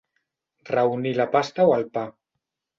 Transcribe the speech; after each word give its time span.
Reunir 0.71 1.13
la 1.21 1.29
pasta 1.37 1.69
o 1.73 1.77
el 1.79 1.89
pa. 1.99 2.09